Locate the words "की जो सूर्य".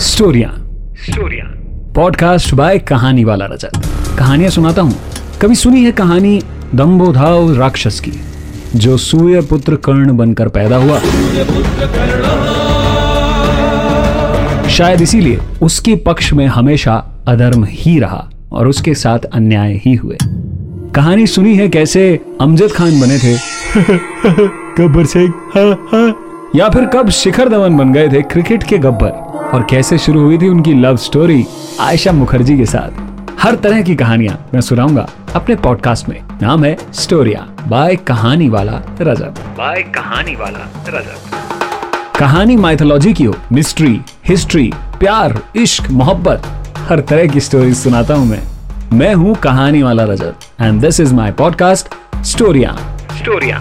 8.00-9.40